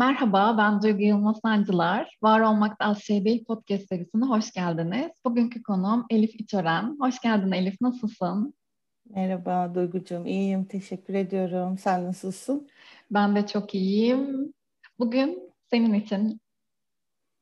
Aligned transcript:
Merhaba, 0.00 0.58
ben 0.58 0.82
Duygu 0.82 1.02
Yılmaz 1.02 1.36
Sancılar. 1.44 2.16
Var 2.22 2.40
Olmakta 2.40 2.94
Şey 2.94 3.24
Değil 3.24 3.44
podcast 3.44 3.88
serisine 3.88 4.24
hoş 4.24 4.52
geldiniz. 4.52 5.10
Bugünkü 5.24 5.62
konuğum 5.62 6.06
Elif 6.10 6.40
İçören. 6.40 6.96
Hoş 7.00 7.20
geldin 7.20 7.52
Elif, 7.52 7.80
nasılsın? 7.80 8.54
Merhaba 9.10 9.74
Duygucuğum, 9.74 10.26
iyiyim. 10.26 10.64
Teşekkür 10.64 11.14
ediyorum. 11.14 11.78
Sen 11.78 12.04
nasılsın? 12.04 12.68
Ben 13.10 13.36
de 13.36 13.46
çok 13.46 13.74
iyiyim. 13.74 14.54
Bugün 14.98 15.52
senin 15.70 15.94
için 15.94 16.40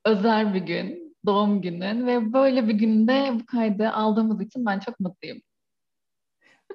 özel 0.04 0.54
bir 0.54 0.60
gün, 0.60 1.16
doğum 1.26 1.62
günün 1.62 2.06
ve 2.06 2.32
böyle 2.32 2.68
bir 2.68 2.74
günde 2.74 3.30
bu 3.34 3.46
kaydı 3.46 3.90
aldığımız 3.90 4.40
için 4.40 4.66
ben 4.66 4.78
çok 4.78 5.00
mutluyum. 5.00 5.38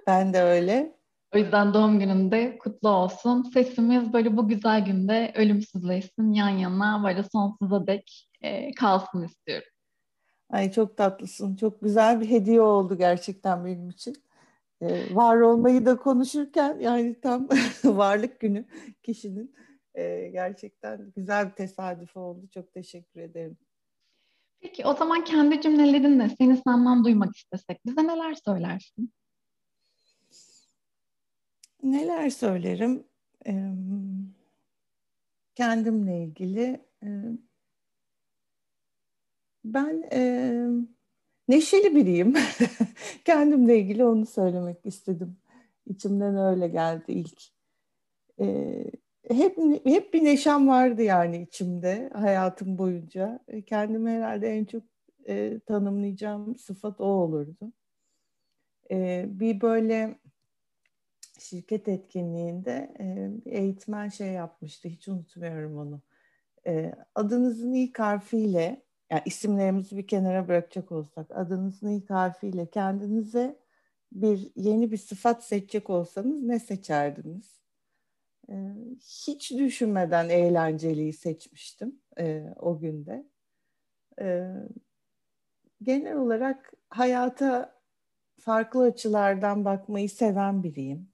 Ben 0.08 0.34
de 0.34 0.42
öyle. 0.42 1.03
O 1.36 1.38
yüzden 1.38 1.74
doğum 1.74 2.00
gününde 2.00 2.58
kutlu 2.58 2.90
olsun. 2.90 3.44
Sesimiz 3.54 4.14
böyle 4.14 4.38
bu 4.38 4.48
güzel 4.48 4.86
günde 4.86 5.34
ölümsüzleşsin, 5.36 6.34
yan 6.34 6.50
yana 6.50 7.04
böyle 7.04 7.24
sonsuza 7.24 7.88
dek 7.88 8.30
e, 8.42 8.72
kalsın 8.72 9.24
istiyorum. 9.24 9.68
Ay 10.50 10.72
çok 10.72 10.98
tatlısın. 10.98 11.56
Çok 11.56 11.82
güzel 11.82 12.22
bir 12.22 12.30
hediye 12.30 12.62
oldu 12.62 12.98
gerçekten 12.98 13.66
benim 13.66 13.90
için. 13.90 14.16
Ee, 14.82 15.16
var 15.16 15.38
olmayı 15.38 15.86
da 15.86 15.98
konuşurken 15.98 16.80
yani 16.80 17.22
tam 17.22 17.50
varlık 17.84 18.40
günü 18.40 18.66
kişinin 19.04 19.56
e, 19.96 20.30
gerçekten 20.30 21.12
güzel 21.16 21.50
bir 21.50 21.54
tesadüf 21.56 22.18
oldu. 22.18 22.48
Çok 22.54 22.74
teşekkür 22.74 23.20
ederim. 23.22 23.58
Peki 24.62 24.86
o 24.86 24.94
zaman 24.94 25.24
kendi 25.24 25.62
cümlelerinle 25.62 26.30
seni 26.38 26.58
senden 26.58 27.04
duymak 27.04 27.36
istesek 27.36 27.86
bize 27.86 28.08
neler 28.08 28.34
söylersin? 28.34 29.14
Neler 31.84 32.30
söylerim? 32.30 33.04
kendimle 35.56 36.24
ilgili 36.24 36.82
ben 39.66 40.10
neşeli 41.48 41.96
biriyim. 41.96 42.34
kendimle 43.26 43.80
ilgili 43.80 44.06
onu 44.06 44.26
söylemek 44.26 44.86
istedim. 44.86 45.38
İçimden 45.86 46.38
öyle 46.38 46.68
geldi 46.68 47.12
ilk. 47.12 47.42
hep 49.30 49.58
hep 49.86 50.14
bir 50.14 50.24
neşem 50.24 50.68
vardı 50.68 51.02
yani 51.02 51.42
içimde 51.42 52.10
hayatım 52.14 52.78
boyunca. 52.78 53.40
Kendimi 53.66 54.12
herhalde 54.12 54.48
en 54.48 54.66
çok 54.66 54.84
tanımlayacağım 55.66 56.56
sıfat 56.56 57.02
o 57.02 57.06
olurdu. 57.06 57.74
bir 59.40 59.62
böyle 59.62 60.20
şirket 61.40 61.88
etkinliğinde 61.88 62.94
e, 63.00 63.30
eğitmen 63.46 64.10
şey 64.10 64.28
yapmıştı. 64.28 64.88
Hiç 64.88 65.08
unutmuyorum 65.08 65.78
onu. 65.78 66.02
E, 66.68 66.94
adınızın 67.16 67.74
ilk 67.74 68.00
harfiyle 68.00 68.82
yani 69.12 69.22
isimlerimizi 69.26 69.98
bir 69.98 70.08
kenara 70.08 70.48
bırakacak 70.48 70.92
olsak 70.92 71.32
adınızın 71.32 71.90
ilk 71.90 72.10
harfiyle 72.10 72.66
kendinize 72.66 73.60
bir 74.12 74.52
yeni 74.56 74.92
bir 74.92 74.98
sıfat 74.98 75.44
seçecek 75.44 75.90
olsanız 75.90 76.44
ne 76.44 76.60
seçerdiniz? 76.60 77.60
E, 78.50 78.76
hiç 79.00 79.52
düşünmeden 79.52 80.30
eğlenceliyi 80.30 81.14
seçmiştim 81.14 82.00
e, 82.20 82.54
o 82.60 82.80
günde. 82.80 83.26
E, 84.22 84.50
genel 85.84 86.18
olarak 86.18 86.74
hayata 86.90 87.76
farklı 88.40 88.84
açılardan 88.84 89.66
bakmayı 89.66 90.10
seven 90.10 90.64
biriyim. 90.64 91.13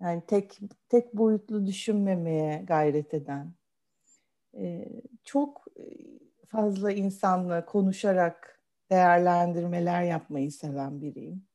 Yani 0.00 0.22
tek 0.26 0.58
tek 0.88 1.14
boyutlu 1.14 1.66
düşünmemeye 1.66 2.64
gayret 2.68 3.14
eden, 3.14 3.54
e, 4.58 4.88
çok 5.24 5.66
fazla 6.48 6.92
insanla 6.92 7.66
konuşarak 7.66 8.60
değerlendirmeler 8.90 10.02
yapmayı 10.02 10.52
seven 10.52 11.00
biriyim. 11.02 11.46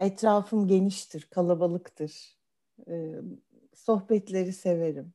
Etrafım 0.00 0.68
geniştir, 0.68 1.22
kalabalıktır. 1.30 2.38
E, 2.88 3.14
sohbetleri 3.74 4.52
severim. 4.52 5.14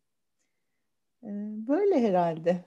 E, 1.24 1.28
böyle 1.68 2.02
herhalde. 2.08 2.66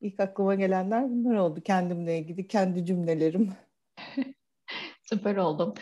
İlk 0.00 0.20
aklıma 0.20 0.54
gelenler 0.54 1.10
bunlar 1.10 1.34
oldu. 1.36 1.60
Kendimle 1.60 2.18
ilgili 2.18 2.48
kendi 2.48 2.86
cümlelerim. 2.86 3.52
Süper 5.02 5.36
oldum. 5.36 5.74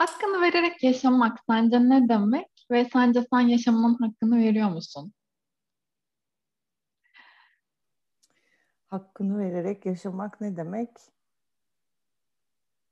Hakkını 0.00 0.40
vererek 0.40 0.82
yaşamak 0.82 1.38
sence 1.50 1.88
ne 1.88 2.08
demek 2.08 2.66
ve 2.70 2.84
sence 2.92 3.24
sen 3.32 3.40
yaşamının 3.40 3.94
hakkını 3.94 4.38
veriyor 4.38 4.70
musun? 4.70 5.12
Hakkını 8.86 9.38
vererek 9.38 9.86
yaşamak 9.86 10.40
ne 10.40 10.56
demek? 10.56 10.88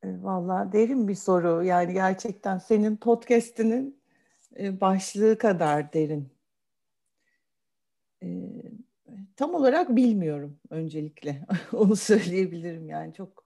E, 0.03 0.23
Valla 0.23 0.73
derin 0.73 1.09
bir 1.09 1.15
soru. 1.15 1.65
Yani 1.65 1.93
gerçekten 1.93 2.59
senin 2.59 2.97
podcast'inin 2.97 4.01
e, 4.59 4.81
başlığı 4.81 5.39
kadar 5.39 5.93
derin. 5.93 6.33
E, 8.23 8.29
tam 9.37 9.55
olarak 9.55 9.97
bilmiyorum 9.97 10.61
öncelikle. 10.71 11.47
Onu 11.73 11.97
söyleyebilirim 11.97 12.89
yani 12.89 13.15
çok 13.15 13.45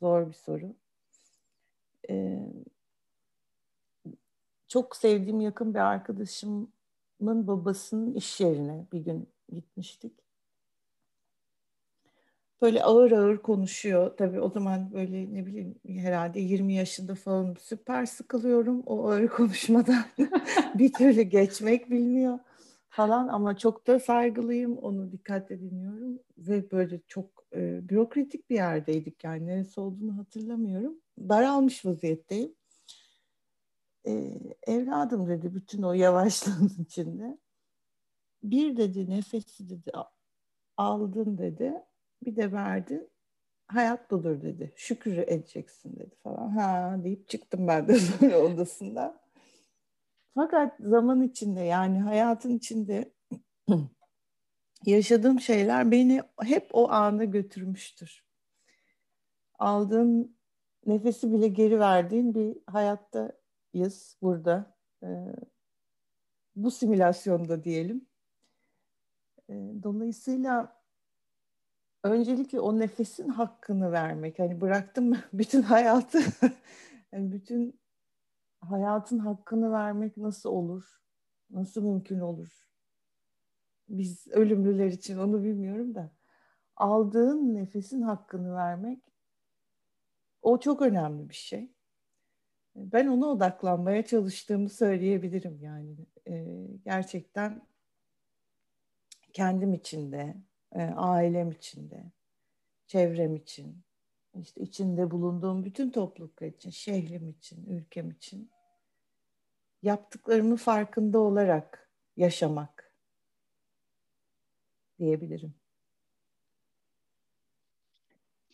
zor 0.00 0.28
bir 0.28 0.34
soru. 0.34 0.76
Çok 4.70 4.96
sevdiğim 4.96 5.40
yakın 5.40 5.74
bir 5.74 5.78
arkadaşımın 5.78 6.72
babasının 7.20 8.14
iş 8.14 8.40
yerine 8.40 8.86
bir 8.92 9.00
gün 9.00 9.28
gitmiştik. 9.52 10.12
Böyle 12.62 12.82
ağır 12.82 13.12
ağır 13.12 13.38
konuşuyor. 13.38 14.16
Tabii 14.16 14.40
o 14.40 14.50
zaman 14.50 14.92
böyle 14.92 15.34
ne 15.34 15.46
bileyim 15.46 15.74
herhalde 15.84 16.40
20 16.40 16.74
yaşında 16.74 17.14
falan 17.14 17.56
süper 17.60 18.06
sıkılıyorum 18.06 18.82
o 18.86 19.08
ağır 19.08 19.28
konuşmadan. 19.36 20.04
bir 20.74 20.92
türlü 20.92 21.22
geçmek 21.22 21.90
bilmiyor 21.90 22.38
falan 22.88 23.28
ama 23.28 23.56
çok 23.56 23.86
da 23.86 24.00
saygılıyım. 24.00 24.78
Onu 24.78 25.12
dikkatle 25.12 25.60
dinliyorum 25.60 26.18
ve 26.38 26.70
böyle 26.70 27.00
çok 27.08 27.26
e, 27.54 27.88
bürokratik 27.88 28.50
bir 28.50 28.54
yerdeydik 28.54 29.24
yani 29.24 29.46
neresi 29.46 29.80
olduğunu 29.80 30.18
hatırlamıyorum. 30.18 30.94
Daralmış 31.18 31.84
vaziyetteyim 31.86 32.54
e, 34.10 34.72
evladım 34.72 35.28
dedi 35.28 35.54
bütün 35.54 35.82
o 35.82 35.92
yavaşlığın 35.92 36.72
içinde. 36.82 37.38
Bir 38.42 38.76
dedi 38.76 39.10
nefesi 39.10 39.70
dedi 39.70 39.92
aldın 40.76 41.38
dedi 41.38 41.74
bir 42.24 42.36
de 42.36 42.52
verdin 42.52 43.10
hayat 43.72 44.10
budur 44.10 44.42
dedi. 44.42 44.72
Şükür 44.76 45.16
edeceksin 45.16 45.96
dedi 45.96 46.14
falan. 46.22 46.48
Ha 46.48 46.96
deyip 47.04 47.28
çıktım 47.28 47.68
ben 47.68 47.88
de 47.88 47.94
sonra 47.98 48.38
odasından. 48.38 49.20
Fakat 50.34 50.76
zaman 50.80 51.22
içinde 51.22 51.60
yani 51.60 52.00
hayatın 52.00 52.56
içinde 52.56 53.12
yaşadığım 54.86 55.40
şeyler 55.40 55.90
beni 55.90 56.22
hep 56.42 56.68
o 56.72 56.90
ana 56.90 57.24
götürmüştür. 57.24 58.24
Aldığın 59.58 60.36
nefesi 60.86 61.32
bile 61.32 61.48
geri 61.48 61.80
verdiğin 61.80 62.34
bir 62.34 62.56
hayatta 62.66 63.32
yız 63.74 64.16
burada. 64.22 64.76
E, 65.02 65.08
bu 66.56 66.70
simülasyonda 66.70 67.64
diyelim. 67.64 68.06
E, 69.48 69.54
dolayısıyla 69.82 70.82
öncelikle 72.04 72.60
o 72.60 72.78
nefesin 72.78 73.28
hakkını 73.28 73.92
vermek. 73.92 74.38
Hani 74.38 74.60
bıraktım 74.60 75.12
bütün 75.32 75.62
hayatı, 75.62 76.18
yani 77.12 77.32
bütün 77.32 77.80
hayatın 78.60 79.18
hakkını 79.18 79.72
vermek 79.72 80.16
nasıl 80.16 80.50
olur? 80.50 81.00
Nasıl 81.50 81.82
mümkün 81.82 82.20
olur? 82.20 82.68
Biz 83.88 84.28
ölümlüler 84.28 84.86
için 84.86 85.18
onu 85.18 85.44
bilmiyorum 85.44 85.94
da. 85.94 86.10
Aldığın 86.76 87.54
nefesin 87.54 88.02
hakkını 88.02 88.54
vermek 88.54 89.02
o 90.42 90.60
çok 90.60 90.82
önemli 90.82 91.28
bir 91.28 91.34
şey 91.34 91.72
ben 92.76 93.06
ona 93.06 93.26
odaklanmaya 93.26 94.06
çalıştığımı 94.06 94.68
söyleyebilirim 94.68 95.58
yani 95.62 95.96
e, 96.28 96.66
gerçekten 96.84 97.62
kendim 99.32 99.74
içinde, 99.74 100.36
e, 100.72 100.82
ailem 100.82 101.50
içinde, 101.50 102.04
çevrem 102.86 103.36
için, 103.36 103.82
işte 104.40 104.60
içinde 104.60 105.10
bulunduğum 105.10 105.64
bütün 105.64 105.90
topluluklar 105.90 106.46
için, 106.46 106.70
şehrim 106.70 107.28
için, 107.28 107.66
ülkem 107.66 108.10
için 108.10 108.50
yaptıklarımı 109.82 110.56
farkında 110.56 111.18
olarak 111.18 111.90
yaşamak 112.16 112.92
diyebilirim. 114.98 115.54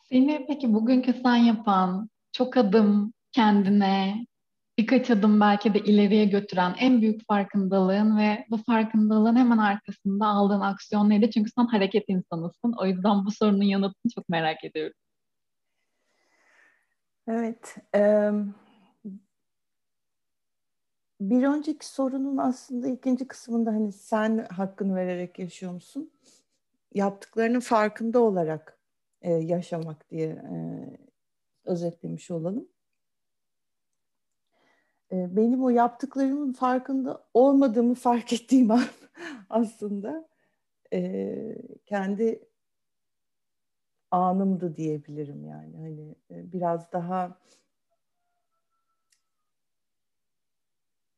Seni 0.02 0.44
peki 0.46 0.74
bugünkü 0.74 1.12
sen 1.12 1.36
yapan 1.36 2.10
çok 2.32 2.56
adım 2.56 3.12
kendine, 3.36 4.26
birkaç 4.78 5.10
adım 5.10 5.40
belki 5.40 5.74
de 5.74 5.78
ileriye 5.80 6.24
götüren 6.24 6.74
en 6.78 7.02
büyük 7.02 7.26
farkındalığın 7.26 8.18
ve 8.18 8.46
bu 8.50 8.56
farkındalığın 8.56 9.36
hemen 9.36 9.58
arkasında 9.58 10.26
aldığın 10.26 10.60
aksiyon 10.60 11.10
neydi? 11.10 11.30
Çünkü 11.30 11.50
sen 11.58 11.66
hareket 11.66 12.04
insanısın. 12.08 12.74
O 12.78 12.86
yüzden 12.86 13.26
bu 13.26 13.30
sorunun 13.30 13.62
yanıtını 13.62 14.12
çok 14.14 14.28
merak 14.28 14.64
ediyorum. 14.64 14.94
Evet. 17.28 17.76
bir 21.20 21.42
önceki 21.42 21.86
sorunun 21.86 22.36
aslında 22.36 22.88
ikinci 22.88 23.28
kısmında 23.28 23.70
hani 23.70 23.92
sen 23.92 24.46
hakkını 24.50 24.96
vererek 24.96 25.38
yaşıyor 25.38 25.72
musun? 25.72 26.10
Yaptıklarının 26.94 27.60
farkında 27.60 28.20
olarak 28.20 28.78
e, 29.22 29.32
yaşamak 29.32 30.10
diye 30.10 30.28
e, 30.28 30.56
özetlemiş 31.64 32.30
olalım. 32.30 32.68
Benim 35.12 35.64
o 35.64 35.70
yaptıklarımın 35.70 36.52
farkında 36.52 37.24
olmadığımı 37.34 37.94
fark 37.94 38.32
ettiğim 38.32 38.70
an 38.70 38.82
aslında 39.50 40.28
e, 40.92 41.58
kendi 41.86 42.40
anımdı 44.10 44.76
diyebilirim 44.76 45.44
yani. 45.44 45.76
Hani 45.76 46.14
biraz 46.30 46.92
daha 46.92 47.38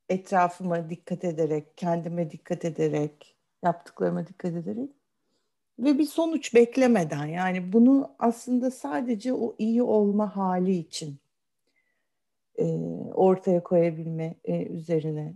etrafıma 0.08 0.90
dikkat 0.90 1.24
ederek, 1.24 1.76
kendime 1.76 2.30
dikkat 2.30 2.64
ederek, 2.64 3.36
yaptıklarıma 3.62 4.26
dikkat 4.26 4.52
ederek 4.52 4.90
ve 5.78 5.98
bir 5.98 6.06
sonuç 6.06 6.54
beklemeden. 6.54 7.26
Yani 7.26 7.72
bunu 7.72 8.14
aslında 8.18 8.70
sadece 8.70 9.32
o 9.32 9.54
iyi 9.58 9.82
olma 9.82 10.36
hali 10.36 10.76
için 10.76 11.18
e, 12.58 12.64
ortaya 13.14 13.62
koyabilme 13.62 14.34
e, 14.44 14.66
üzerine 14.66 15.34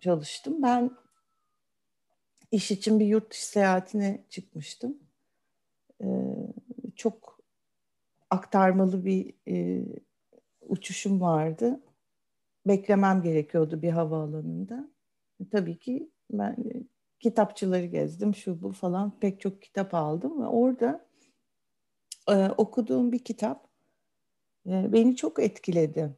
çalıştım. 0.00 0.62
Ben 0.62 0.90
iş 2.50 2.70
için 2.70 3.00
bir 3.00 3.06
yurt 3.06 3.30
dışı 3.30 3.48
seyahatine 3.48 4.24
çıkmıştım. 4.28 4.98
E, 6.02 6.06
çok 6.96 7.40
aktarmalı 8.30 9.04
bir 9.04 9.34
e, 9.48 9.84
uçuşum 10.60 11.20
vardı. 11.20 11.80
Beklemem 12.66 13.22
gerekiyordu 13.22 13.82
bir 13.82 13.90
havaalanında. 13.90 14.90
E, 15.40 15.48
tabii 15.48 15.78
ki 15.78 16.10
ben 16.30 16.52
e, 16.52 16.82
kitapçıları 17.20 17.86
gezdim, 17.86 18.34
şu 18.34 18.62
bu 18.62 18.72
falan 18.72 19.18
pek 19.20 19.40
çok 19.40 19.62
kitap 19.62 19.94
aldım 19.94 20.42
ve 20.42 20.46
orada 20.46 21.06
e, 22.28 22.48
okuduğum 22.48 23.12
bir 23.12 23.18
kitap 23.18 23.69
e, 24.66 24.92
beni 24.92 25.16
çok 25.16 25.38
etkiledi. 25.38 26.16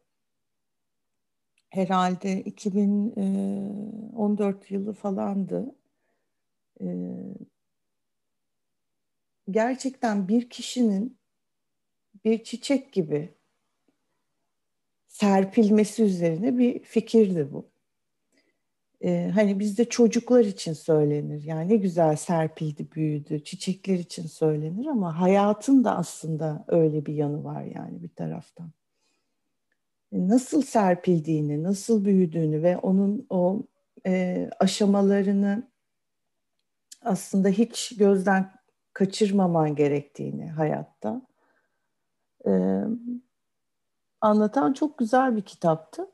Herhalde 1.71 2.43
2014 2.43 4.71
e, 4.71 4.75
yılı 4.75 4.93
falandı. 4.93 5.75
E, 6.81 6.87
gerçekten 9.51 10.29
bir 10.29 10.51
kişinin 10.51 11.19
bir 12.25 12.45
çiçek 12.45 12.93
gibi 12.93 13.35
serpilmesi 15.09 16.03
üzerine 16.03 16.59
bir 16.59 16.83
fikirdi 16.83 17.53
bu 17.53 17.72
e, 19.05 19.31
hani 19.35 19.59
bizde 19.59 19.85
çocuklar 19.85 20.45
için 20.45 20.73
söylenir. 20.73 21.43
Yani 21.45 21.69
ne 21.69 21.77
güzel 21.77 22.17
serpildi, 22.17 22.93
büyüdü, 22.93 23.45
çiçekler 23.45 23.99
için 23.99 24.27
söylenir 24.27 24.87
ama 24.87 25.21
hayatın 25.21 25.85
da 25.85 25.97
aslında 25.97 26.65
öyle 26.69 27.07
bir 27.07 27.15
yanı 27.15 27.45
var 27.45 27.63
yani 27.63 28.03
bir 28.03 28.09
taraftan. 28.09 28.71
E, 30.13 30.29
nasıl 30.29 30.63
serpildiğini, 30.63 31.63
nasıl 31.63 32.05
büyüdüğünü 32.05 32.63
ve 32.63 32.77
onun 32.77 33.27
o 33.31 33.63
e, 34.07 34.51
aşamalarını 34.61 35.71
aslında 37.03 37.49
hiç 37.49 37.97
gözden 37.97 38.51
kaçırmaman 38.93 39.75
gerektiğini 39.75 40.51
hayatta 40.51 41.23
e, 42.47 42.51
anlatan 44.21 44.73
çok 44.73 44.99
güzel 44.99 45.37
bir 45.37 45.43
kitaptı. 45.43 46.07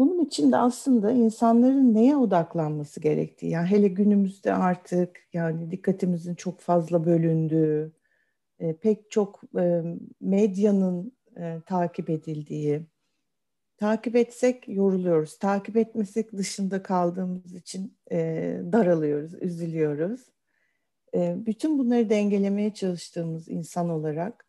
Bunun 0.00 0.24
için 0.24 0.52
de 0.52 0.56
aslında 0.56 1.12
insanların 1.12 1.94
neye 1.94 2.16
odaklanması 2.16 3.00
gerektiği, 3.00 3.50
yani 3.50 3.66
hele 3.66 3.88
günümüzde 3.88 4.54
artık 4.54 5.20
yani 5.32 5.70
dikkatimizin 5.70 6.34
çok 6.34 6.60
fazla 6.60 7.06
bölündüğü, 7.06 7.92
e, 8.58 8.76
pek 8.76 9.10
çok 9.10 9.40
e, 9.58 9.82
medyanın 10.20 11.12
e, 11.36 11.60
takip 11.66 12.10
edildiği, 12.10 12.82
takip 13.76 14.16
etsek 14.16 14.68
yoruluyoruz, 14.68 15.38
takip 15.38 15.76
etmesek 15.76 16.32
dışında 16.32 16.82
kaldığımız 16.82 17.54
için 17.54 17.96
daralıyoruz, 18.72 19.34
üzülüyoruz. 19.42 20.20
Bütün 21.14 21.78
bunları 21.78 22.10
dengelemeye 22.10 22.74
çalıştığımız 22.74 23.48
insan 23.48 23.90
olarak 23.90 24.46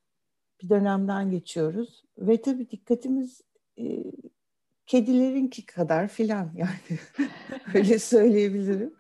bir 0.64 0.70
dönemden 0.70 1.32
geçiyoruz 1.32 2.04
ve 2.18 2.42
tabii 2.42 2.70
dikkatimiz 2.70 3.42
kedilerinki 4.92 5.66
kadar 5.66 6.08
filan 6.08 6.52
yani 6.56 7.00
öyle 7.76 8.00
söyleyebilirim. 8.00 8.94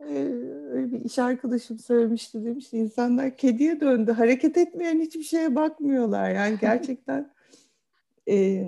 Ee, 0.00 0.28
öyle 0.70 0.92
bir 0.92 1.00
iş 1.00 1.18
arkadaşım 1.18 1.78
söylemişti 1.78 2.44
demişti 2.44 2.78
insanlar 2.78 3.36
kediye 3.36 3.80
döndü 3.80 4.12
hareket 4.12 4.56
etmeyen 4.56 5.00
hiçbir 5.00 5.22
şeye 5.22 5.54
bakmıyorlar 5.54 6.30
yani 6.30 6.58
gerçekten 6.60 7.32
e, 8.28 8.66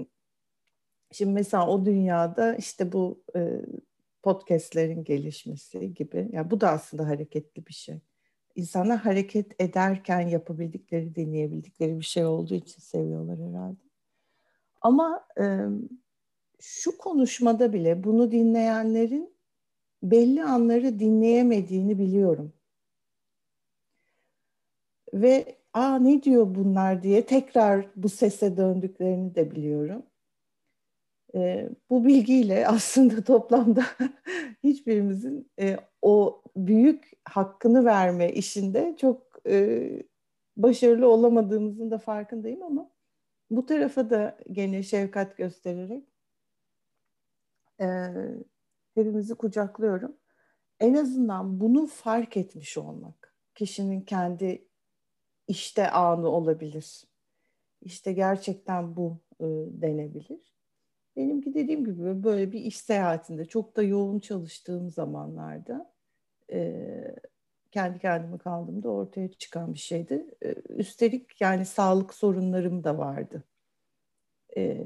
şimdi 1.13 1.33
mesela 1.33 1.69
o 1.69 1.85
dünyada 1.85 2.55
işte 2.55 2.93
bu 2.93 3.23
e, 3.37 3.61
podcastlerin 4.23 5.05
gelişmesi 5.05 5.95
gibi 5.95 6.29
yani 6.33 6.51
bu 6.51 6.61
da 6.61 6.71
aslında 6.71 7.09
hareketli 7.09 7.67
bir 7.67 7.75
şey. 7.75 8.01
İnsanlar 8.55 8.99
hareket 8.99 9.63
ederken 9.63 10.21
yapabildikleri, 10.21 11.15
dinleyebildikleri 11.15 11.99
bir 11.99 12.05
şey 12.05 12.25
olduğu 12.25 12.55
için 12.55 12.81
seviyorlar 12.81 13.39
herhalde. 13.39 13.81
Ama 14.83 15.27
e, 15.41 15.67
şu 16.65 16.99
konuşmada 16.99 17.73
bile 17.73 18.05
bunu 18.05 18.31
dinleyenlerin 18.31 19.35
belli 20.03 20.45
anları 20.45 20.99
dinleyemediğini 20.99 21.99
biliyorum. 21.99 22.53
Ve 25.15 25.57
aa 25.73 25.99
ne 25.99 26.23
diyor 26.23 26.55
bunlar 26.55 27.03
diye 27.03 27.27
tekrar 27.27 27.87
bu 27.97 28.09
sese 28.09 28.57
döndüklerini 28.57 29.35
de 29.35 29.51
biliyorum. 29.51 30.03
E, 31.35 31.69
bu 31.91 32.05
bilgiyle 32.05 32.69
aslında 32.69 33.25
toplamda 33.25 33.85
hiçbirimizin 34.65 35.51
e, 35.61 35.77
o 36.03 36.43
büyük 36.57 37.13
hakkını 37.25 37.85
verme 37.85 38.33
işinde 38.33 38.97
çok 39.01 39.39
e, 39.49 39.89
başarılı 40.57 41.09
olamadığımızın 41.09 41.91
da 41.91 41.99
farkındayım 41.99 42.63
ama 42.63 42.91
bu 43.51 43.67
tarafa 43.67 44.11
da 44.11 44.39
gene 44.53 44.83
şefkat 44.83 45.37
göstererek 45.37 46.14
e, 47.81 47.87
hepimizi 48.95 49.35
kucaklıyorum. 49.35 50.17
En 50.81 50.95
azından 50.95 51.61
bunu 51.61 51.87
fark 51.87 52.37
etmiş 52.37 52.79
olmak 52.79 53.35
kişinin 53.55 54.01
kendi 54.01 54.69
işte 55.49 55.91
anı 55.91 56.29
olabilir. 56.29 57.05
İşte 57.83 58.13
gerçekten 58.13 58.97
bu 58.97 59.19
e, 59.41 59.45
denebilir. 59.83 60.55
Benimki 61.17 61.55
dediğim 61.55 61.85
gibi 61.85 62.25
böyle 62.25 62.53
bir 62.53 62.61
iş 62.61 62.77
seyahatinde 62.77 63.45
çok 63.45 63.77
da 63.77 63.83
yoğun 63.83 64.19
çalıştığım 64.19 64.91
zamanlarda 64.91 65.95
e, 66.53 67.17
kendi 67.71 67.99
kendime 67.99 68.39
kaldığımda 68.39 68.89
ortaya 68.89 69.29
çıkan 69.29 69.75
bir 69.75 69.79
şeydi. 69.79 70.27
E, 70.45 70.55
üstelik 70.69 71.41
yani 71.41 71.67
sağlık 71.67 72.15
sorunlarım 72.15 72.85
da 72.85 72.99
vardı. 72.99 73.45
E, 74.57 74.85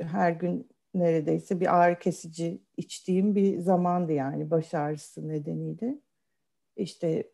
her 0.00 0.30
gün 0.30 0.68
neredeyse 0.98 1.60
bir 1.60 1.76
ağrı 1.76 1.98
kesici 1.98 2.62
içtiğim 2.76 3.34
bir 3.34 3.58
zamandı 3.58 4.12
yani 4.12 4.50
baş 4.50 4.74
ağrısı 4.74 5.28
nedeniyle. 5.28 5.98
İşte 6.76 7.30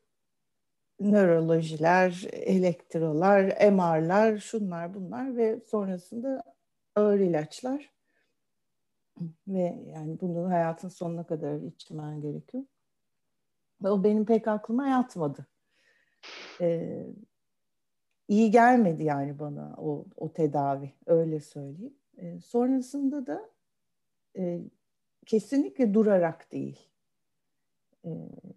nörolojiler, 1.01 2.27
elektrolar, 2.33 3.45
MR'lar, 3.73 4.39
şunlar 4.39 4.95
bunlar 4.95 5.37
ve 5.37 5.61
sonrasında 5.61 6.43
ağır 6.97 7.21
ilaçlar. 7.21 7.93
Ve 9.49 9.83
yani 9.87 10.21
bunu 10.21 10.51
hayatın 10.51 10.89
sonuna 10.89 11.27
kadar 11.27 11.61
içmen 11.61 12.21
gerekiyor. 12.21 12.65
Ve 13.83 13.91
o 13.91 14.05
benim 14.05 14.25
pek 14.25 14.49
aklıma 14.49 14.89
yatmadı. 14.89 15.47
Ee, 16.61 17.07
iyi 18.29 18.51
gelmedi 18.51 19.05
yani 19.05 19.39
bana 19.39 19.75
o, 19.79 20.05
o 20.17 20.33
tedavi, 20.33 20.93
öyle 21.07 21.41
söyleyeyim. 21.41 21.95
E, 22.17 22.41
sonrasında 22.41 23.27
da 23.27 23.52
e, 24.37 24.61
kesinlikle 25.27 25.95
durarak 25.95 26.53
değil. 26.53 26.89
E, 28.05 28.11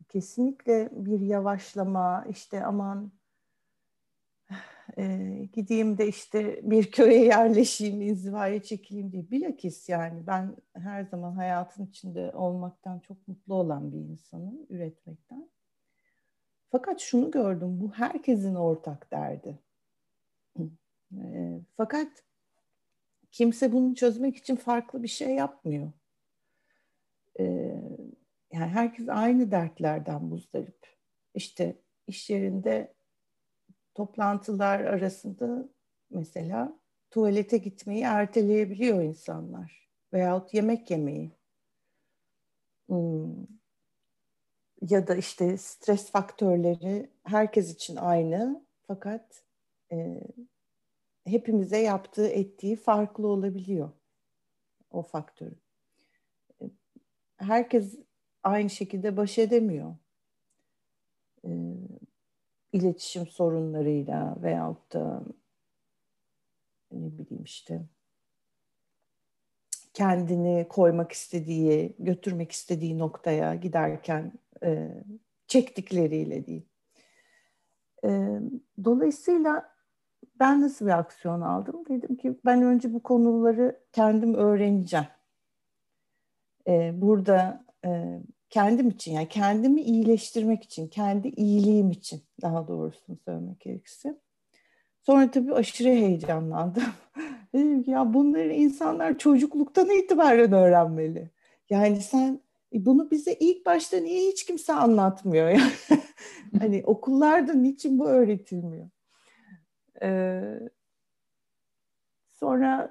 kesinlikle 0.09 0.89
bir 0.91 1.19
yavaşlama, 1.19 2.25
işte 2.29 2.63
aman 2.63 3.11
e, 4.97 5.49
gideyim 5.53 5.97
de 5.97 6.07
işte 6.07 6.59
bir 6.63 6.91
köye 6.91 7.25
yerleşeyim, 7.25 8.01
inzivaya 8.01 8.63
çekileyim 8.63 9.11
diye. 9.11 9.31
Bilakis 9.31 9.89
yani 9.89 10.27
ben 10.27 10.55
her 10.73 11.03
zaman 11.03 11.31
hayatın 11.31 11.85
içinde 11.85 12.31
olmaktan 12.31 12.99
çok 12.99 13.27
mutlu 13.27 13.53
olan 13.53 13.93
bir 13.93 13.97
insanım, 13.97 14.59
üretmekten. 14.69 15.49
Fakat 16.71 16.99
şunu 16.99 17.31
gördüm, 17.31 17.81
bu 17.81 17.91
herkesin 17.93 18.55
ortak 18.55 19.11
derdi. 19.11 19.59
E, 21.11 21.59
fakat 21.77 22.07
kimse 23.35 23.71
bunu 23.71 23.95
çözmek 23.95 24.37
için 24.37 24.55
farklı 24.55 25.03
bir 25.03 25.07
şey 25.07 25.35
yapmıyor. 25.35 25.91
E, 27.39 27.43
yani 28.53 28.71
herkes 28.71 29.09
aynı 29.09 29.51
dertlerden 29.51 30.23
muzdarip. 30.23 30.95
İşte 31.33 31.75
iş 32.07 32.29
yerinde 32.29 32.93
toplantılar 33.95 34.79
arasında 34.79 35.69
mesela 36.09 36.79
tuvalete 37.11 37.57
gitmeyi 37.57 38.03
erteleyebiliyor 38.03 39.03
insanlar 39.03 39.89
veyahut 40.13 40.53
yemek 40.53 40.91
yemeyi. 40.91 41.31
Hmm. 42.87 43.47
Ya 44.81 45.07
da 45.07 45.15
işte 45.15 45.57
stres 45.57 46.11
faktörleri 46.11 47.09
herkes 47.23 47.73
için 47.73 47.95
aynı 47.95 48.65
fakat 48.87 49.43
e, 49.91 50.21
hepimize 51.25 51.77
yaptığı 51.77 52.27
ettiği 52.27 52.75
farklı 52.75 53.27
olabiliyor 53.27 53.89
o 54.91 55.01
faktörü. 55.01 55.55
E, 56.61 56.65
herkes 57.37 57.95
aynı 58.43 58.69
şekilde 58.69 59.17
baş 59.17 59.37
edemiyor. 59.37 59.95
E, 61.45 61.49
iletişim 62.73 63.27
sorunlarıyla 63.27 64.37
veyahut 64.41 64.93
da 64.93 65.23
ne 66.91 67.17
bileyim 67.17 67.43
işte 67.43 67.81
kendini 69.93 70.67
koymak 70.69 71.11
istediği, 71.11 71.95
götürmek 71.99 72.51
istediği 72.51 72.99
noktaya 72.99 73.55
giderken 73.55 74.31
e, 74.63 75.03
çektikleriyle 75.47 76.45
değil. 76.45 76.65
E, 78.03 78.39
dolayısıyla 78.83 79.74
ben 80.39 80.61
nasıl 80.61 80.85
bir 80.85 80.91
aksiyon 80.91 81.41
aldım? 81.41 81.83
Dedim 81.89 82.15
ki 82.15 82.39
ben 82.45 82.61
önce 82.61 82.93
bu 82.93 83.03
konuları 83.03 83.79
kendim 83.91 84.33
öğreneceğim. 84.33 85.05
E, 86.67 87.01
burada 87.01 87.65
e, 87.85 88.19
kendim 88.49 88.89
için 88.89 89.13
yani 89.13 89.27
kendimi 89.27 89.81
iyileştirmek 89.81 90.63
için, 90.63 90.87
kendi 90.87 91.27
iyiliğim 91.27 91.91
için 91.91 92.23
daha 92.41 92.67
doğrusunu 92.67 93.17
söylemek 93.25 93.59
gerekirse. 93.59 94.19
Sonra 95.01 95.31
tabii 95.31 95.53
aşırı 95.53 95.89
heyecanlandım. 95.89 96.83
Dedim 97.53 97.83
ki 97.83 97.91
ya 97.91 98.13
bunları 98.13 98.53
insanlar 98.53 99.17
çocukluktan 99.17 99.89
itibaren 99.89 100.51
öğrenmeli. 100.51 101.29
Yani 101.69 102.01
sen 102.01 102.39
e, 102.73 102.85
bunu 102.85 103.11
bize 103.11 103.33
ilk 103.33 103.65
başta 103.65 103.97
niye 103.97 104.31
hiç 104.31 104.45
kimse 104.45 104.73
anlatmıyor 104.73 105.49
yani? 105.49 105.71
hani 106.59 106.83
okullarda 106.85 107.53
niçin 107.53 107.99
bu 107.99 108.07
öğretilmiyor? 108.07 108.89
Ee, 110.01 110.59
sonra 112.31 112.89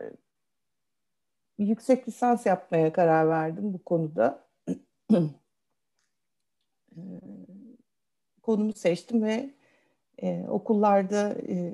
yüksek 1.59 2.09
lisans 2.09 2.47
yapmaya 2.47 2.93
karar 2.93 3.29
verdim 3.29 3.73
bu 3.75 3.85
konuda. 3.85 4.45
E, 6.97 7.01
konumu 8.43 8.73
seçtim 8.73 9.23
ve 9.23 9.51
e, 10.23 10.45
okullarda 10.49 11.35
e, 11.49 11.73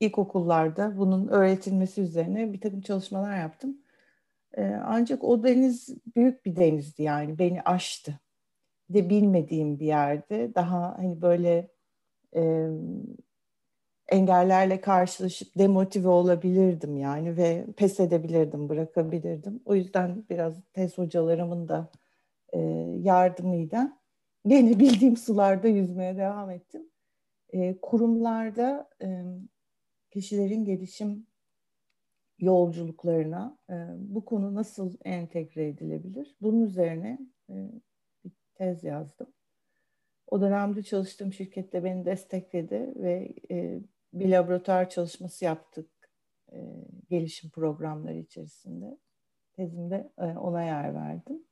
ilkokullarda 0.00 0.98
bunun 0.98 1.28
öğretilmesi 1.28 2.00
üzerine 2.02 2.52
bir 2.52 2.60
takım 2.60 2.80
çalışmalar 2.80 3.38
yaptım. 3.38 3.78
E, 4.56 4.64
ancak 4.84 5.24
o 5.24 5.44
deniz 5.44 5.88
büyük 6.16 6.46
bir 6.46 6.56
denizdi 6.56 7.02
yani 7.02 7.38
beni 7.38 7.62
aştı. 7.62 8.20
De 8.90 9.10
bilmediğim 9.10 9.80
bir 9.80 9.86
yerde 9.86 10.54
daha 10.54 10.98
hani 10.98 11.22
böyle 11.22 11.70
e, 12.36 12.68
engellerle 14.08 14.80
karşılaşıp 14.80 15.58
demotive 15.58 16.08
olabilirdim 16.08 16.96
yani 16.96 17.36
ve 17.36 17.66
pes 17.76 18.00
edebilirdim, 18.00 18.68
bırakabilirdim. 18.68 19.62
O 19.64 19.74
yüzden 19.74 20.24
biraz 20.30 20.54
tez 20.72 20.98
hocalarımın 20.98 21.68
da 21.68 21.90
e, 22.52 22.58
yardımıyla 23.02 23.98
gene 24.46 24.78
bildiğim 24.78 25.16
sularda 25.16 25.68
yüzmeye 25.68 26.16
devam 26.16 26.50
ettim. 26.50 26.90
E, 27.52 27.80
kurumlarda 27.80 28.88
e, 29.02 29.24
kişilerin 30.10 30.64
gelişim 30.64 31.26
yolculuklarına 32.38 33.58
e, 33.70 33.74
bu 33.98 34.24
konu 34.24 34.54
nasıl 34.54 34.96
entegre 35.04 35.68
edilebilir? 35.68 36.36
Bunun 36.40 36.60
üzerine 36.60 37.18
e, 37.50 37.54
bir 38.24 38.32
tez 38.54 38.84
yazdım. 38.84 39.26
O 40.26 40.40
dönemde 40.40 40.82
çalıştığım 40.82 41.32
şirkette 41.32 41.84
beni 41.84 42.04
destekledi 42.04 42.92
ve 42.96 43.34
e, 43.50 43.80
bir 44.20 44.28
laboratuvar 44.28 44.90
çalışması 44.90 45.44
yaptık 45.44 45.90
e, 46.52 46.58
gelişim 47.10 47.50
programları 47.50 48.18
içerisinde. 48.18 48.98
Tezimde 49.52 50.12
e, 50.18 50.24
ona 50.24 50.62
yer 50.62 50.94
verdim 50.94 51.44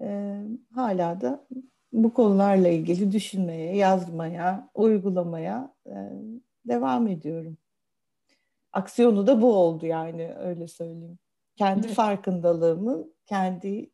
e, 0.00 0.38
hala 0.74 1.20
da 1.20 1.46
bu 1.92 2.14
konularla 2.14 2.68
ilgili 2.68 3.12
düşünmeye, 3.12 3.76
yazmaya, 3.76 4.70
uygulamaya 4.74 5.74
e, 5.86 5.94
devam 6.68 7.08
ediyorum. 7.08 7.58
Aksiyonu 8.72 9.26
da 9.26 9.42
bu 9.42 9.54
oldu 9.56 9.86
yani 9.86 10.34
öyle 10.34 10.68
söyleyeyim. 10.68 11.18
Kendi 11.56 11.86
evet. 11.86 11.96
farkındalığımın, 11.96 13.14
kendi 13.26 13.90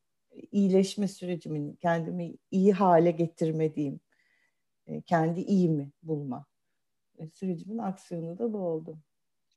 iyileşme 0.52 1.08
sürecimin, 1.08 1.74
kendimi 1.74 2.34
iyi 2.50 2.72
hale 2.72 3.10
getirmediğim, 3.10 4.00
e, 4.86 5.00
kendi 5.00 5.40
iyimi 5.40 5.90
bulma 6.02 6.46
sürecimin 7.26 7.78
aksiyonu 7.78 8.38
da 8.38 8.52
bu 8.52 8.58
oldu. 8.58 8.98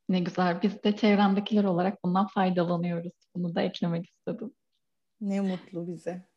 Ne 0.10 0.20
güzel. 0.20 0.62
Biz 0.62 0.84
de 0.84 0.96
çevremdekiler 0.96 1.64
olarak 1.64 2.04
bundan 2.06 2.28
faydalanıyoruz. 2.28 3.14
Bunu 3.36 3.56
da 3.56 3.62
eklemek 3.62 4.06
istedim. 4.06 4.54
Ne 5.22 5.42
mutlu 5.42 5.88
bize. 5.88 6.28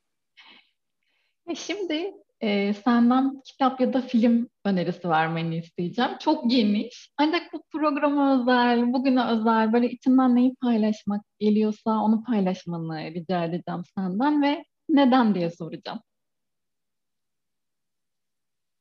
Ve 1.48 1.54
şimdi 1.54 2.14
e, 2.40 2.74
senden 2.74 3.40
kitap 3.44 3.80
ya 3.80 3.92
da 3.92 4.02
film 4.02 4.48
önerisi 4.64 5.08
vermeni 5.08 5.56
isteyeceğim. 5.56 6.10
Çok 6.20 6.50
geniş. 6.50 7.10
Ancak 7.18 7.42
bu 7.52 7.62
programa 7.72 8.40
özel, 8.40 8.92
bugüne 8.92 9.26
özel 9.26 9.72
böyle 9.72 9.90
içinden 9.90 10.34
neyi 10.34 10.54
paylaşmak 10.62 11.22
geliyorsa 11.38 11.90
onu 11.90 12.24
paylaşmanı 12.24 13.00
rica 13.00 13.44
edeceğim 13.44 13.82
senden 13.94 14.42
ve 14.42 14.64
neden 14.88 15.34
diye 15.34 15.50
soracağım. 15.50 16.00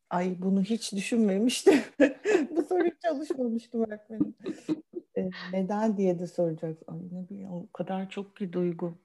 Ay 0.09 0.41
bunu 0.41 0.62
hiç 0.62 0.93
düşünmemiştim. 0.93 1.79
bu 2.55 2.63
soru 2.63 2.89
çalışmamıştım 3.03 3.81
öğretmenim. 3.85 4.35
ee, 5.17 5.29
neden 5.53 5.97
diye 5.97 6.19
de 6.19 6.27
soracak. 6.27 6.77
Ay 6.88 6.97
ne 7.12 7.29
bileyim 7.29 7.51
o 7.51 7.67
kadar 7.74 8.09
çok 8.09 8.35
ki 8.35 8.53
duygu. 8.53 8.97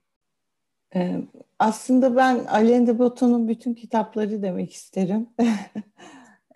Ee, 0.94 1.22
aslında 1.58 2.16
ben 2.16 2.44
Alain 2.44 2.86
de 2.86 2.98
Botton'un 2.98 3.48
bütün 3.48 3.74
kitapları 3.74 4.42
demek 4.42 4.72
isterim. 4.72 5.28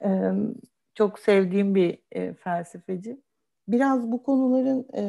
ee, 0.04 0.32
çok 0.94 1.18
sevdiğim 1.18 1.74
bir 1.74 1.98
e, 2.12 2.34
felsefeci. 2.34 3.20
Biraz 3.68 4.12
bu 4.12 4.22
konuların 4.22 4.88
e, 4.96 5.02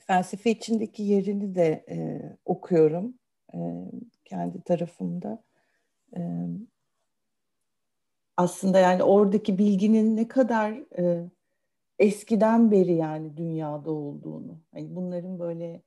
felsefe 0.00 0.50
içindeki 0.50 1.02
yerini 1.02 1.54
de 1.54 1.84
e, 1.90 2.22
okuyorum 2.44 3.14
e, 3.54 3.58
kendi 4.24 4.62
tarafımda. 4.62 5.44
E, 6.16 6.20
aslında 8.36 8.78
yani 8.78 9.02
oradaki 9.02 9.58
bilginin 9.58 10.16
ne 10.16 10.28
kadar 10.28 10.72
e, 10.98 11.30
eskiden 11.98 12.70
beri 12.70 12.94
yani 12.94 13.36
dünyada 13.36 13.90
olduğunu, 13.90 14.60
hani 14.72 14.96
bunların 14.96 15.38
böyle 15.38 15.82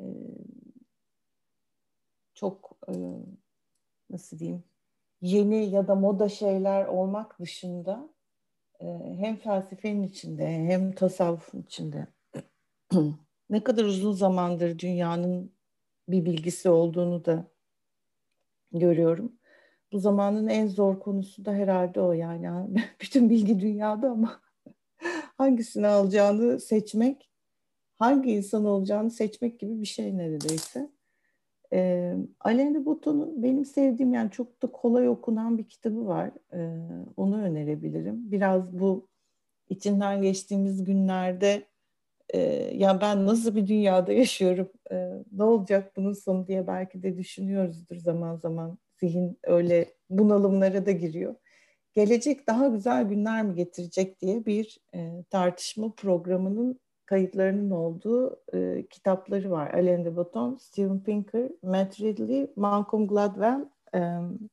e, 0.00 0.04
çok 2.34 2.78
e, 2.88 2.92
nasıl 4.10 4.38
diyeyim 4.38 4.64
yeni 5.22 5.70
ya 5.70 5.88
da 5.88 5.94
moda 5.94 6.28
şeyler 6.28 6.86
olmak 6.86 7.40
dışında 7.40 8.08
e, 8.80 8.86
hem 9.18 9.36
felsefenin 9.36 10.02
içinde 10.02 10.46
hem 10.46 10.92
tasavvufun 10.92 11.62
içinde 11.62 12.06
ne 13.50 13.64
kadar 13.64 13.84
uzun 13.84 14.12
zamandır 14.12 14.78
dünyanın 14.78 15.52
bir 16.08 16.24
bilgisi 16.24 16.68
olduğunu 16.70 17.24
da 17.24 17.50
görüyorum. 18.72 19.38
Bu 19.92 19.98
zamanın 19.98 20.48
en 20.48 20.66
zor 20.66 21.00
konusu 21.00 21.44
da 21.44 21.52
herhalde 21.52 22.00
o 22.00 22.12
yani. 22.12 22.82
Bütün 23.00 23.30
bilgi 23.30 23.60
dünyada 23.60 24.10
ama 24.10 24.40
hangisini 25.38 25.86
alacağını 25.86 26.60
seçmek, 26.60 27.30
hangi 27.98 28.32
insan 28.32 28.64
olacağını 28.64 29.10
seçmek 29.10 29.60
gibi 29.60 29.80
bir 29.80 29.86
şey 29.86 30.18
neredeyse. 30.18 30.90
E, 31.72 32.14
Alain 32.40 32.74
de 32.74 32.86
Botton'un 32.86 33.42
benim 33.42 33.64
sevdiğim 33.64 34.14
yani 34.14 34.30
çok 34.30 34.62
da 34.62 34.66
kolay 34.72 35.08
okunan 35.08 35.58
bir 35.58 35.68
kitabı 35.68 36.06
var. 36.06 36.30
E, 36.52 36.60
onu 37.16 37.42
önerebilirim. 37.42 38.32
Biraz 38.32 38.78
bu 38.80 39.08
içinden 39.68 40.22
geçtiğimiz 40.22 40.84
günlerde 40.84 41.66
e, 42.34 42.40
ya 42.76 43.00
ben 43.00 43.26
nasıl 43.26 43.56
bir 43.56 43.66
dünyada 43.66 44.12
yaşıyorum, 44.12 44.70
e, 44.92 45.10
ne 45.32 45.44
olacak 45.44 45.96
bunun 45.96 46.12
sonu 46.12 46.46
diye 46.46 46.66
belki 46.66 47.02
de 47.02 47.18
düşünüyoruzdur 47.18 47.96
zaman 47.96 48.36
zaman. 48.36 48.78
Zihin 49.02 49.38
öyle 49.44 49.94
bunalımlara 50.10 50.86
da 50.86 50.90
giriyor. 50.90 51.34
Gelecek 51.92 52.46
daha 52.46 52.68
güzel 52.68 53.04
günler 53.04 53.42
mi 53.42 53.54
getirecek 53.54 54.20
diye 54.20 54.46
bir 54.46 54.78
e, 54.94 55.24
tartışma 55.30 55.92
programının 55.92 56.80
kayıtlarının 57.06 57.70
olduğu 57.70 58.40
e, 58.54 58.86
kitapları 58.90 59.50
var. 59.50 59.74
Alain 59.74 60.04
de 60.04 60.16
Botton, 60.16 60.56
Steven 60.56 61.02
Pinker, 61.02 61.50
Matt 61.62 62.00
Ridley, 62.00 62.52
Malcolm 62.56 63.06
Gladwell 63.06 63.68
e, 63.94 64.00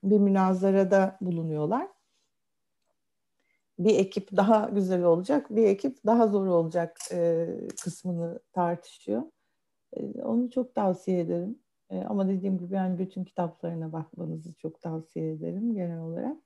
bir 0.04 0.18
münazarada 0.18 1.18
bulunuyorlar. 1.22 1.88
Bir 3.80 4.00
ekip 4.00 4.38
daha 4.38 4.70
güzel 4.70 5.04
olacak, 5.04 5.48
bir 5.50 5.64
ekip 5.64 6.06
daha 6.06 6.28
zor 6.28 6.48
olacak 6.48 6.98
e, 7.12 7.48
kısmını 7.84 8.40
tartışıyor. 8.54 9.24
E, 9.94 10.22
onu 10.22 10.52
çok 10.52 10.76
tavsiye 10.76 11.20
ederim. 11.20 11.60
E, 11.90 11.98
ama 11.98 12.28
dediğim 12.28 12.58
gibi 12.58 12.76
yani 12.76 13.00
bütün 13.00 13.24
kitaplarına 13.24 13.94
bakmanızı 13.94 14.54
çok 14.54 14.82
tavsiye 14.82 15.32
ederim 15.32 15.74
genel 15.74 16.00
olarak. 16.00 16.38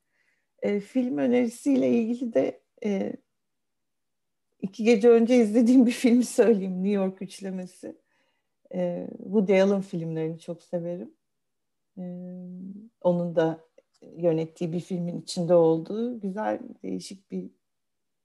E, 0.62 0.80
film 0.80 1.18
önerisiyle 1.18 1.90
ilgili 1.90 2.34
de 2.34 2.62
e, 2.86 3.14
iki 4.62 4.84
gece 4.84 5.10
önce 5.10 5.38
izlediğim 5.38 5.86
bir 5.86 5.92
filmi 5.92 6.26
söyleyeyim. 6.26 6.74
New 6.74 6.90
York 6.90 7.22
üçlemesi. 7.22 7.98
E, 8.74 9.08
Woody 9.18 9.62
Allen 9.62 9.82
filmlerini 9.82 10.40
çok 10.40 10.64
severim. 10.64 11.14
E, 11.98 12.04
onun 13.02 13.36
da 13.36 13.60
yönettiği 14.18 14.72
bir 14.74 14.80
filmin 14.80 15.22
içinde 15.22 15.56
olduğu 15.56 16.20
güzel, 16.20 16.60
değişik 16.84 17.32
bir 17.32 17.52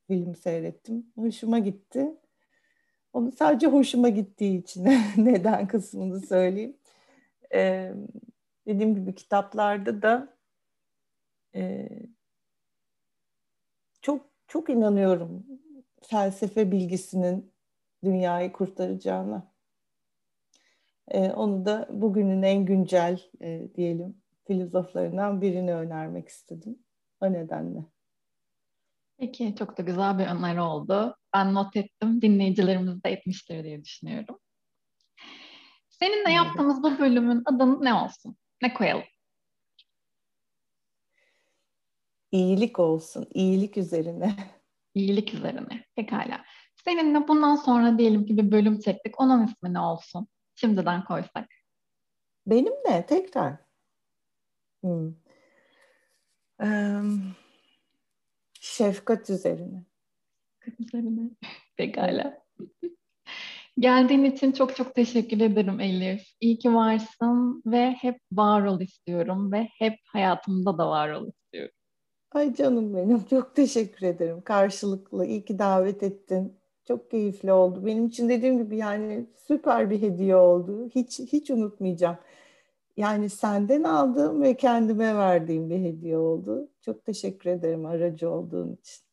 film 0.07 0.35
seyrettim. 0.37 1.07
Hoşuma 1.15 1.59
gitti. 1.59 2.17
Onu 3.13 3.33
sadece 3.33 3.67
hoşuma 3.67 4.09
gittiği 4.09 4.63
için 4.63 4.85
neden 5.17 5.69
kısmını 5.69 6.21
söyleyeyim. 6.21 6.77
Ee, 7.55 7.95
dediğim 8.67 8.95
gibi 8.95 9.15
kitaplarda 9.15 10.03
da 10.03 10.37
e, 11.55 11.89
çok 14.03 14.27
çok 14.49 14.71
inanıyorum 14.71 15.47
felsefe 16.03 16.73
bilgisinin 16.73 17.53
dünyayı 18.05 18.53
kurtaracağına. 18.53 19.53
E, 21.09 21.31
onu 21.31 21.65
da 21.65 21.89
bugünün 21.91 22.43
en 22.43 22.65
güncel 22.65 23.21
e, 23.41 23.69
diyelim 23.75 24.23
filozoflarından 24.47 25.41
birini 25.41 25.75
önermek 25.75 26.29
istedim. 26.29 26.79
O 27.21 27.33
nedenle. 27.33 27.85
Peki 29.19 29.55
çok 29.59 29.79
da 29.79 29.83
güzel 29.83 30.19
bir 30.19 30.27
öneri 30.27 30.61
oldu. 30.61 31.17
Ben 31.35 31.55
not 31.55 31.77
ettim. 31.77 32.23
Dinleyicilerimiz 32.23 33.05
de 33.05 33.11
etmiştir 33.11 33.65
diye 33.65 33.85
düşünüyorum. 33.85 34.39
Seninle 35.99 36.33
yaptığımız 36.33 36.83
bu 36.83 36.99
bölümün 36.99 37.43
adını 37.45 37.85
ne 37.85 37.95
olsun? 37.95 38.37
Ne 38.63 38.75
koyalım? 38.75 39.05
İyilik 42.33 42.79
olsun. 42.79 43.27
İyilik 43.35 43.77
üzerine. 43.77 44.37
İyilik 44.95 45.35
üzerine. 45.35 45.85
Pekala. 45.97 46.45
Seninle 46.85 47.29
bundan 47.29 47.57
sonra 47.57 47.99
diyelim 47.99 48.27
ki 48.27 48.37
bir 48.37 48.53
bölüm 48.53 48.81
çektik. 48.81 49.21
Onun 49.21 49.47
ismi 49.47 49.75
ne 49.75 49.81
olsun? 49.81 50.29
Şimdiden 50.55 51.05
koysak. 51.05 51.49
Benim 52.47 52.73
de 52.73 53.07
tekrar. 53.07 53.57
Hmm. 54.83 55.15
Um, 56.63 57.37
şefkat 58.61 59.31
üzerine. 59.31 59.85
Şefkat 60.65 60.81
üzerine. 60.81 61.31
Pekala. 61.77 62.45
Geldiğin 63.79 64.25
için 64.25 64.53
çok 64.53 64.77
çok 64.77 64.95
teşekkür 64.95 65.41
ederim 65.41 65.81
Elif. 65.81 66.23
İyi 66.41 66.59
ki 66.59 66.75
varsın 66.75 67.63
ve 67.67 67.91
hep 67.91 68.21
var 68.33 68.63
ol 68.65 68.81
istiyorum 68.81 69.53
ve 69.53 69.69
hep 69.79 69.95
hayatımda 70.07 70.79
da 70.79 70.89
var 70.91 71.11
ol 71.13 71.29
istiyorum. 71.29 71.75
Ay 72.33 72.55
canım 72.55 72.97
benim 72.97 73.25
çok 73.31 73.57
teşekkür 73.57 74.07
ederim. 74.07 74.43
Karşılıklı 74.43 75.27
iyi 75.27 75.45
ki 75.45 75.59
davet 75.59 76.03
ettin. 76.03 76.59
Çok 76.89 77.11
keyifli 77.11 77.53
oldu. 77.53 77.87
Benim 77.87 78.07
için 78.07 78.29
dediğim 78.29 78.59
gibi 78.59 78.77
yani 78.77 79.27
süper 79.37 79.91
bir 79.91 80.03
hediye 80.03 80.37
oldu. 80.37 80.89
Hiç 80.95 81.21
hiç 81.21 81.51
unutmayacağım. 81.51 82.19
Yani 82.97 83.31
senden 83.31 83.83
aldığım 83.85 84.43
ve 84.43 84.57
kendime 84.57 85.17
verdiğim 85.17 85.71
bir 85.71 85.79
hediye 85.79 86.19
oldu. 86.19 86.69
Çok 86.81 87.05
teşekkür 87.05 87.51
ederim 87.51 87.87
aracı 87.87 88.31
olduğun 88.31 88.73
için. 88.73 89.05